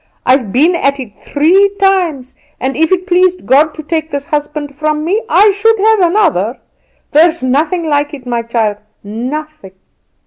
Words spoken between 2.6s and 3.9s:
if it pleased God to